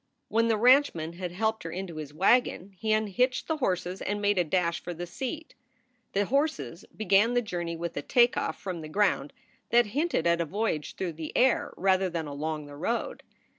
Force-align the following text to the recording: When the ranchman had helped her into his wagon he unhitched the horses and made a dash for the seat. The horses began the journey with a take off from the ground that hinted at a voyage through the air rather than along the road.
When 0.29 0.47
the 0.47 0.57
ranchman 0.57 1.13
had 1.13 1.31
helped 1.31 1.61
her 1.61 1.69
into 1.69 1.97
his 1.97 2.11
wagon 2.11 2.71
he 2.79 2.91
unhitched 2.91 3.45
the 3.47 3.57
horses 3.57 4.01
and 4.01 4.19
made 4.19 4.39
a 4.39 4.43
dash 4.43 4.81
for 4.81 4.95
the 4.95 5.05
seat. 5.05 5.53
The 6.13 6.25
horses 6.25 6.85
began 6.97 7.35
the 7.35 7.41
journey 7.43 7.75
with 7.75 7.95
a 7.95 8.01
take 8.01 8.35
off 8.35 8.59
from 8.59 8.81
the 8.81 8.89
ground 8.89 9.31
that 9.69 9.85
hinted 9.93 10.25
at 10.25 10.41
a 10.41 10.45
voyage 10.45 10.95
through 10.95 11.13
the 11.13 11.37
air 11.37 11.71
rather 11.77 12.09
than 12.09 12.25
along 12.25 12.65
the 12.65 12.75
road. 12.75 13.21